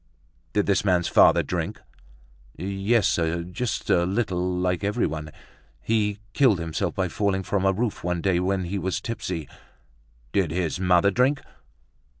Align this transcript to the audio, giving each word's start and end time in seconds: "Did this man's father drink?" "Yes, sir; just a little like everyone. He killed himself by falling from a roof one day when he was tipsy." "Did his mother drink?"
"Did 0.53 0.65
this 0.65 0.83
man's 0.83 1.07
father 1.07 1.43
drink?" 1.43 1.79
"Yes, 2.57 3.07
sir; 3.07 3.43
just 3.43 3.87
a 3.91 4.03
little 4.03 4.57
like 4.57 4.83
everyone. 4.83 5.31
He 5.79 6.17
killed 6.33 6.57
himself 6.57 6.95
by 6.95 7.07
falling 7.07 7.43
from 7.43 7.65
a 7.67 7.71
roof 7.71 8.03
one 8.03 8.19
day 8.19 8.39
when 8.39 8.63
he 8.63 8.79
was 8.79 8.99
tipsy." 8.99 9.47
"Did 10.31 10.49
his 10.49 10.79
mother 10.79 11.11
drink?" 11.11 11.43